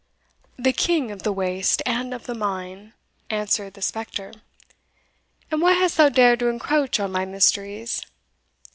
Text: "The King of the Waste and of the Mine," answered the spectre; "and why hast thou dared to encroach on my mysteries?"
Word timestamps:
"The 0.57 0.73
King 0.73 1.11
of 1.11 1.21
the 1.21 1.31
Waste 1.31 1.83
and 1.85 2.11
of 2.11 2.25
the 2.25 2.33
Mine," 2.33 2.93
answered 3.29 3.75
the 3.75 3.83
spectre; 3.83 4.31
"and 5.51 5.61
why 5.61 5.73
hast 5.73 5.97
thou 5.97 6.09
dared 6.09 6.39
to 6.39 6.47
encroach 6.47 6.99
on 6.99 7.11
my 7.11 7.23
mysteries?" 7.23 8.01